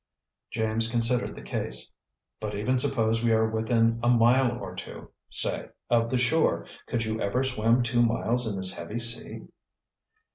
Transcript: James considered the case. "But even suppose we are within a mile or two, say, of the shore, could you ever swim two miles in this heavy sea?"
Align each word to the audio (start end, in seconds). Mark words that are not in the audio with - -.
James 0.49 0.87
considered 0.89 1.35
the 1.35 1.43
case. 1.43 1.91
"But 2.39 2.55
even 2.55 2.79
suppose 2.79 3.23
we 3.23 3.33
are 3.33 3.47
within 3.47 3.99
a 4.01 4.09
mile 4.09 4.53
or 4.59 4.73
two, 4.73 5.11
say, 5.29 5.69
of 5.91 6.09
the 6.09 6.17
shore, 6.17 6.65
could 6.87 7.05
you 7.05 7.21
ever 7.21 7.43
swim 7.43 7.83
two 7.83 8.01
miles 8.01 8.47
in 8.51 8.55
this 8.57 8.73
heavy 8.75 8.97
sea?" 8.97 9.43